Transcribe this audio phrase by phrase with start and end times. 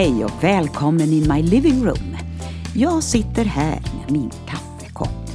[0.00, 2.16] Hej och välkommen in my living room.
[2.74, 5.30] Jag sitter här med min kaffekopp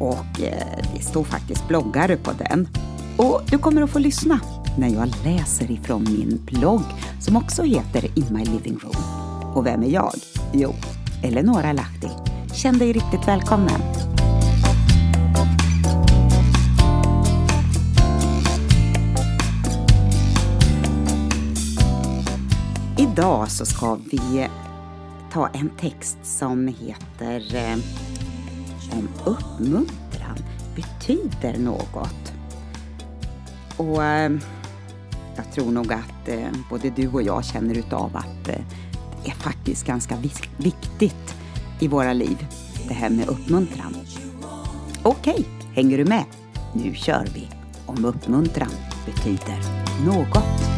[0.00, 2.68] och eh, det står faktiskt bloggare på den.
[3.16, 4.40] Och du kommer att få lyssna
[4.78, 6.82] när jag läser ifrån min blogg
[7.20, 9.04] som också heter In My Living Room.
[9.54, 10.12] Och vem är jag?
[10.52, 10.74] Jo,
[11.22, 12.08] Eleonora Lahti.
[12.54, 14.09] Känn dig riktigt välkommen.
[23.20, 24.48] Idag så ska vi
[25.32, 27.78] ta en text som heter eh,
[28.98, 30.38] Om uppmuntran
[30.76, 32.32] betyder något.
[33.76, 34.32] Och eh,
[35.36, 38.64] jag tror nog att eh, både du och jag känner utav att eh,
[39.24, 40.16] det är faktiskt ganska
[40.56, 41.34] viktigt
[41.80, 42.46] i våra liv,
[42.88, 43.96] det här med uppmuntran.
[45.02, 45.44] Okej, okay,
[45.74, 46.24] hänger du med?
[46.72, 47.48] Nu kör vi!
[47.86, 48.72] Om uppmuntran
[49.06, 49.58] betyder
[50.06, 50.69] något.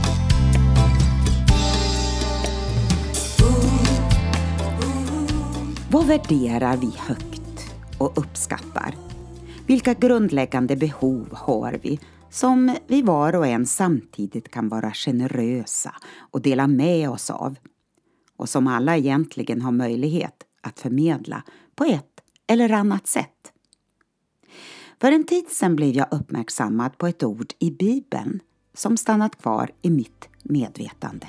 [5.92, 8.94] Vad värderar vi högt och uppskattar?
[9.66, 16.42] Vilka grundläggande behov har vi som vi var och en samtidigt kan vara generösa och
[16.42, 17.56] dela med oss av
[18.36, 21.42] och som alla egentligen har möjlighet att förmedla
[21.74, 23.52] på ett eller annat sätt.
[25.00, 28.40] För en tid sedan blev jag uppmärksammad på ett ord i Bibeln
[28.74, 31.26] som stannat kvar i mitt medvetande.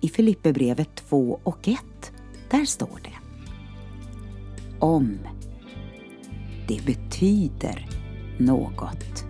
[0.00, 1.78] I Filipperbrevet 2 och 1,
[2.50, 3.19] där står det
[4.80, 5.18] om.
[6.68, 7.88] Det betyder
[8.38, 9.24] något.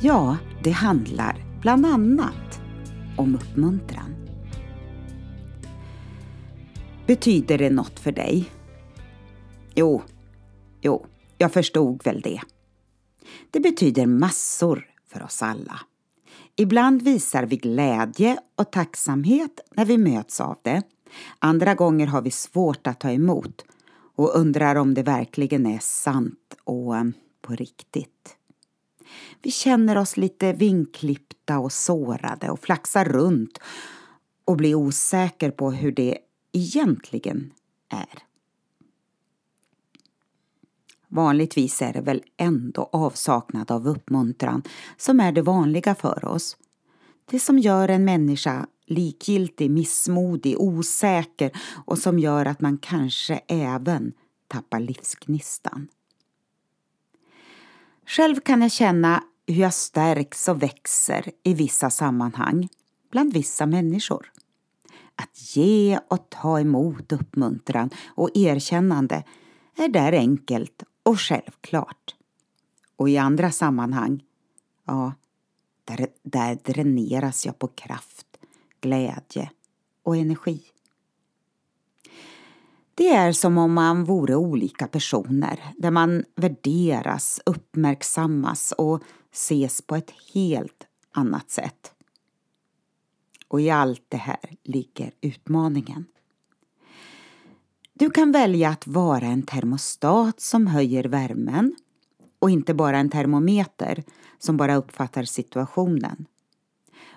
[0.00, 2.60] Ja, det handlar bland annat
[3.16, 4.14] om uppmuntran.
[7.06, 8.50] Betyder det något för dig?
[9.74, 10.02] Jo,
[10.80, 11.06] jo,
[11.38, 12.40] jag förstod väl det.
[13.50, 15.80] Det betyder massor för oss alla.
[16.56, 20.82] Ibland visar vi glädje och tacksamhet när vi möts av det.
[21.38, 23.64] Andra gånger har vi svårt att ta emot
[24.16, 27.04] och undrar om det verkligen är sant och eh,
[27.40, 28.36] på riktigt.
[29.42, 33.58] Vi känner oss lite vinklippta och sårade och flaxar runt
[34.44, 36.18] och blir osäker på hur det
[36.52, 37.52] egentligen
[37.88, 38.22] är.
[41.08, 44.62] Vanligtvis är det väl ändå avsaknad av uppmuntran
[44.96, 46.56] som är det vanliga för oss.
[47.30, 51.50] Det som gör en människa likgiltig, missmodig, osäker
[51.86, 54.12] och som gör att man kanske även
[54.48, 55.88] tappar livsgnistan.
[58.06, 62.68] Själv kan jag känna hur jag stärks och växer i vissa sammanhang,
[63.10, 64.32] bland vissa människor.
[65.16, 69.24] Att ge och ta emot uppmuntran och erkännande
[69.76, 72.14] är där enkelt och självklart.
[72.96, 74.22] Och i andra sammanhang,
[74.84, 75.12] ja,
[75.84, 78.33] där, där dräneras jag på kraft
[78.84, 79.50] glädje
[80.02, 80.62] och energi.
[82.94, 89.02] Det är som om man vore olika personer där man värderas, uppmärksammas och
[89.32, 91.92] ses på ett helt annat sätt.
[93.48, 96.04] Och i allt det här ligger utmaningen.
[97.94, 101.76] Du kan välja att vara en termostat som höjer värmen
[102.38, 104.04] och inte bara en termometer
[104.38, 106.26] som bara uppfattar situationen.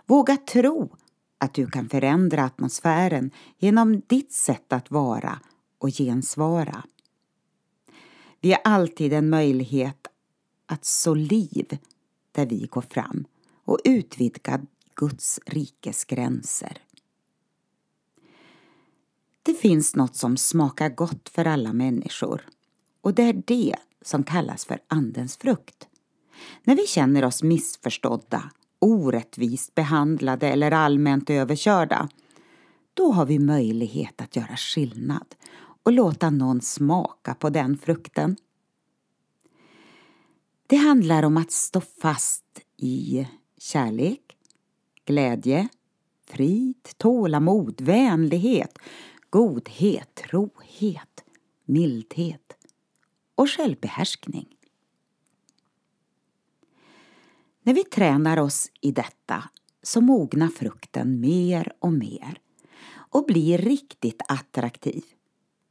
[0.06, 0.89] Våga tro
[1.37, 5.39] att du kan förändra atmosfären genom ditt sätt att vara
[5.77, 6.83] och gensvara.
[8.41, 10.07] Vi har alltid en möjlighet
[10.65, 11.77] att så liv
[12.31, 13.25] där vi går fram
[13.63, 14.61] och utvidga
[14.95, 16.77] Guds rikes gränser.
[19.43, 22.41] Det finns något som smakar gott för alla människor
[23.01, 25.87] och det är det som kallas för Andens frukt.
[26.63, 32.09] När vi känner oss missförstådda orättvist behandlade eller allmänt överkörda,
[32.94, 35.35] då har vi möjlighet att göra skillnad
[35.83, 38.35] och låta någon smaka på den frukten.
[40.68, 42.45] Det handlar om att stå fast
[42.77, 43.27] i
[43.57, 44.38] kärlek,
[45.06, 45.68] glädje,
[46.25, 48.77] frid, tålamod, vänlighet,
[49.29, 51.24] godhet, trohet,
[51.65, 52.57] mildhet
[53.35, 54.56] och självbehärskning.
[57.67, 59.43] När vi tränar oss i detta
[59.83, 62.39] så mognar frukten mer och mer
[62.89, 65.03] och blir riktigt attraktiv.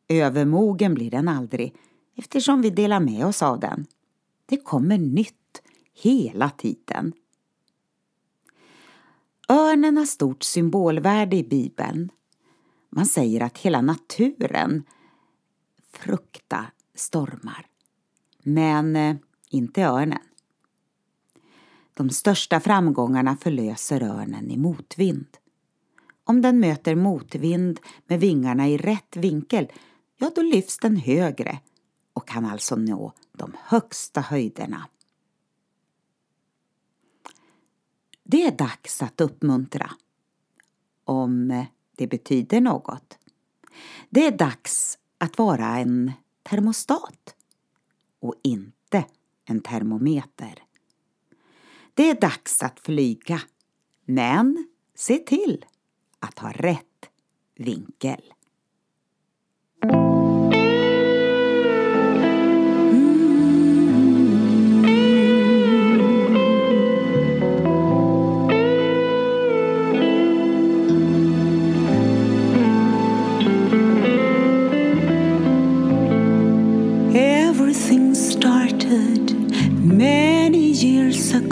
[0.09, 1.75] Övermogen blir den aldrig
[2.17, 3.87] eftersom vi delar med oss av den.
[4.47, 5.63] Det kommer nytt
[5.95, 7.13] hela tiden.
[9.49, 12.11] Örnen har stort symbolvärde i Bibeln.
[12.91, 14.85] Man säger att hela naturen
[15.93, 17.67] fruktar stormar.
[18.43, 19.17] Men eh,
[19.51, 20.23] inte örnen.
[21.97, 25.27] De största framgångarna förlöser örnen i motvind
[26.29, 29.73] om den möter motvind med vingarna i rätt vinkel,
[30.17, 31.59] ja då lyfts den högre
[32.13, 34.89] och kan alltså nå de högsta höjderna.
[38.23, 39.91] Det är dags att uppmuntra.
[41.05, 41.65] Om
[41.97, 43.19] det betyder något.
[44.11, 46.13] Det är dags att vara en
[46.43, 47.35] termostat
[48.21, 49.05] och inte
[49.45, 50.66] en termometer.
[51.97, 53.41] Det är dags att flyga,
[54.05, 55.65] men se till
[56.19, 57.11] att ha rätt
[57.55, 58.23] vinkel.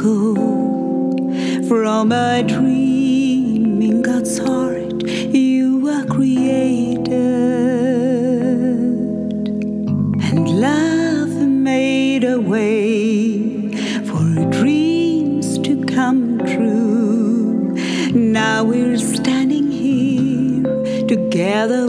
[0.04, 5.02] From a dream in God's heart
[5.34, 7.08] you were created.
[10.28, 13.72] And love made a way
[14.04, 17.72] for dreams to come true.
[18.12, 21.88] Now we're standing here together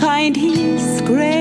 [0.00, 1.39] find His grace.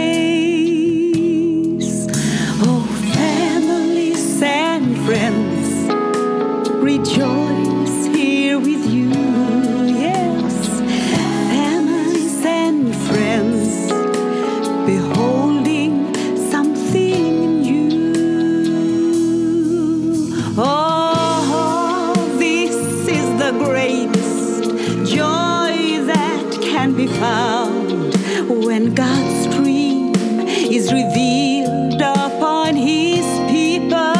[28.69, 30.13] When God's dream
[30.45, 34.13] is revealed upon His people.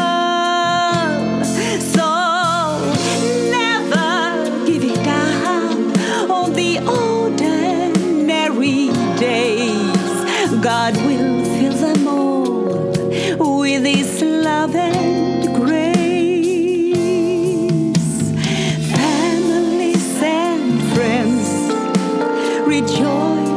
[1.94, 2.10] So
[3.58, 4.10] never
[4.66, 8.88] give it up on the ordinary
[9.20, 10.50] days.
[10.64, 15.30] God will fill them all with His love and
[23.00, 23.49] miracle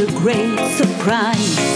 [0.00, 1.67] a great surprise.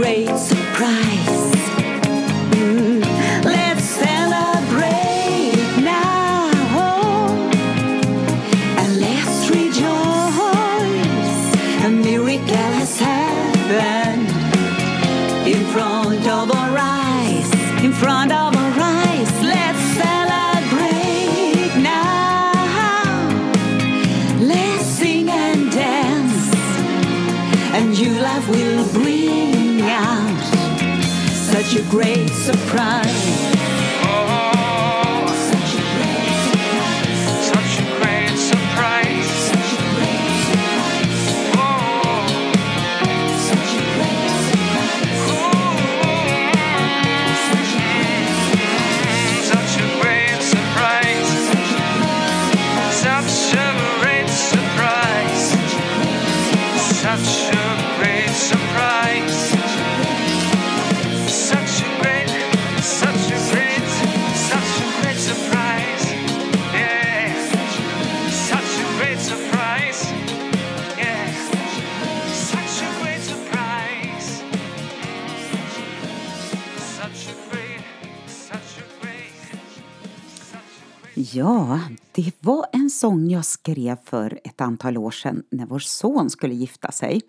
[0.00, 1.50] great surprise.
[2.54, 3.02] Mm.
[3.44, 6.50] Let's celebrate now
[8.80, 10.44] and let's rejoice.
[11.84, 14.28] A miracle has happened
[15.48, 17.50] in front of our eyes,
[17.82, 18.57] in front of
[31.88, 33.47] great surprise.
[81.20, 81.80] Ja,
[82.12, 86.54] det var en sång jag skrev för ett antal år sedan när vår son skulle
[86.54, 87.22] gifta sig.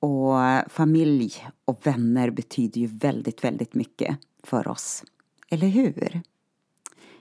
[0.00, 0.34] Och
[0.68, 1.32] familj
[1.64, 5.04] och vänner betyder ju väldigt, väldigt mycket för oss.
[5.48, 6.22] Eller hur?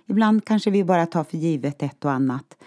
[0.05, 2.57] Ibland kanske vi bara tar för givet ett och annat.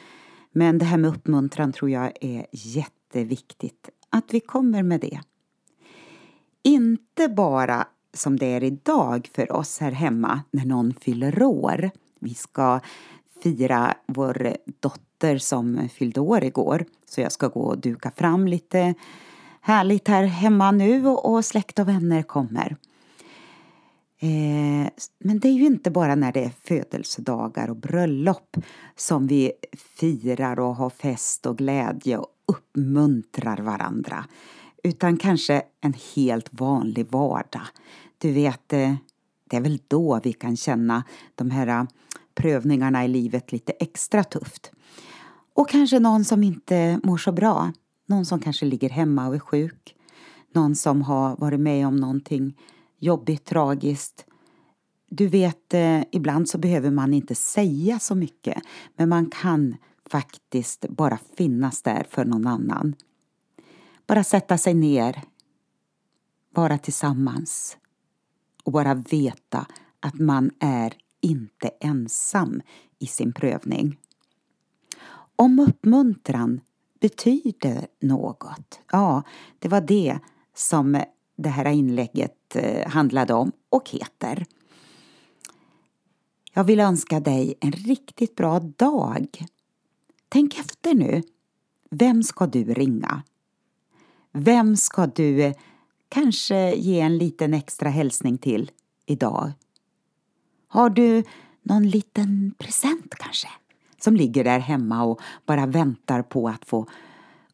[0.52, 3.90] Men det här med uppmuntran tror jag är jätteviktigt.
[4.10, 5.20] Att vi kommer med det.
[6.62, 11.90] Inte bara som det är idag för oss här hemma när någon fyller år.
[12.26, 12.80] Vi ska
[13.42, 16.84] fira vår dotter som fyllde år igår.
[17.08, 18.94] Så jag ska gå och duka fram lite
[19.60, 22.76] härligt här hemma nu och, släkt och vänner kommer.
[24.20, 28.56] Eh, men det är ju inte bara när det är födelsedagar och bröllop
[28.96, 29.52] som vi
[29.98, 34.24] firar och har fest och glädje och uppmuntrar varandra.
[34.82, 37.66] Utan kanske en helt vanlig vardag.
[38.18, 38.94] Du vet, eh,
[39.50, 41.84] det är väl då vi kan känna de här äh,
[42.34, 44.72] prövningarna i livet lite extra tufft.
[45.54, 47.72] Och kanske någon som inte mår så bra.
[48.06, 49.96] Någon som kanske ligger hemma och är sjuk.
[50.52, 52.58] Någon som har varit med om någonting
[52.98, 54.24] jobbigt, tragiskt.
[55.10, 58.62] Du vet, eh, ibland så behöver man inte säga så mycket.
[58.96, 59.76] Men man kan
[60.10, 62.94] faktiskt bara finnas där för någon annan.
[64.06, 65.22] Bara sätta sig ner.
[66.54, 67.76] Vara tillsammans.
[68.66, 69.66] Och bara veta
[70.00, 72.62] att man är inte ensam
[72.98, 73.98] i sin prövning.
[75.36, 76.60] Om uppmuntran
[77.00, 79.22] betyder något, ja,
[79.58, 80.18] det var det
[80.54, 81.02] som
[81.36, 84.46] det här inlägget eh, handlade om och heter.
[86.52, 89.46] Jag vill önska dig en riktigt bra dag.
[90.28, 91.22] Tänk efter nu.
[91.90, 93.22] Vem ska du ringa?
[94.32, 95.54] Vem ska du eh,
[96.08, 98.70] kanske ge en liten extra hälsning till
[99.06, 99.52] idag?
[100.68, 101.24] Har du
[101.62, 103.48] någon liten present kanske?
[104.00, 106.86] Som ligger där hemma och bara väntar på att få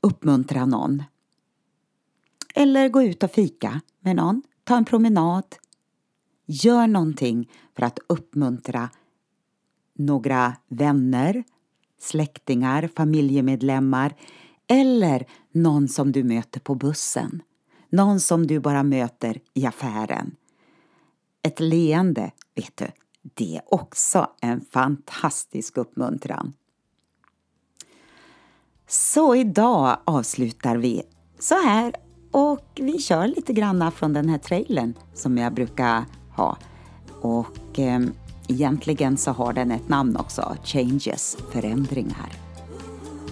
[0.00, 1.02] uppmuntra någon.
[2.54, 5.44] Eller gå ut och fika med någon, ta en promenad.
[6.46, 8.90] Gör någonting för att uppmuntra
[9.94, 11.44] några vänner,
[12.00, 14.14] släktingar, familjemedlemmar
[14.66, 17.42] eller någon som du möter på bussen.
[17.92, 20.36] Någon som du bara möter i affären.
[21.42, 22.86] Ett leende, vet du,
[23.34, 26.52] det är också en fantastisk uppmuntran.
[28.88, 31.02] Så idag avslutar vi
[31.38, 31.94] så här
[32.30, 36.04] och vi kör lite granna från den här trailern som jag brukar
[36.36, 36.56] ha.
[37.20, 38.00] Och eh,
[38.48, 42.32] egentligen så har den ett namn också, Changes, förändringar.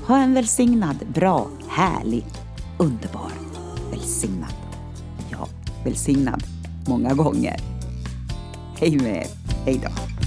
[0.07, 2.27] Ha en välsignad, bra, härlig,
[2.79, 3.50] underbar,
[4.01, 4.53] välsignad.
[5.31, 5.49] Ja,
[5.85, 6.43] välsignad
[6.87, 7.57] många gånger.
[8.79, 9.27] Hej med er.
[9.65, 10.20] Hej då.